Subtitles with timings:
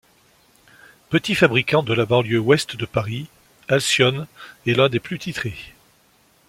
[1.11, 3.27] Petit fabricant de la banlieue ouest de Paris,
[3.67, 4.25] Alcyon
[4.65, 5.75] est l'un des plus titrés.